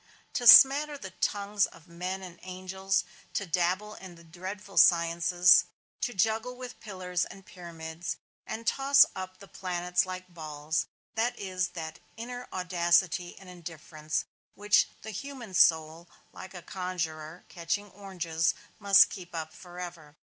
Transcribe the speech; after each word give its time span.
To 0.33 0.47
smatter 0.47 0.97
the 0.97 1.11
tongues 1.11 1.67
of 1.67 1.87
men 1.87 2.23
and 2.23 2.39
angels, 2.41 3.03
to 3.35 3.45
dabble 3.45 3.93
in 3.93 4.15
the 4.15 4.23
dreadful 4.23 4.79
sciences, 4.79 5.65
to 5.99 6.11
juggle 6.11 6.55
with 6.55 6.79
pillars 6.79 7.23
and 7.23 7.45
pyramids 7.45 8.17
and 8.47 8.65
toss 8.65 9.05
up 9.15 9.37
the 9.37 9.47
planets 9.47 10.03
like 10.07 10.33
balls, 10.33 10.87
this 11.13 11.33
is 11.37 11.67
that 11.75 11.99
inner 12.17 12.47
audacity 12.51 13.37
and 13.37 13.47
indifference 13.47 14.25
which 14.55 14.87
the 15.03 15.11
human 15.11 15.53
soul, 15.53 16.09
like 16.33 16.55
a 16.55 16.63
conjurer 16.63 17.45
catching 17.47 17.91
oranges, 17.91 18.55
must 18.79 19.11
keep 19.11 19.35
up 19.35 19.53
forever. 19.53 20.15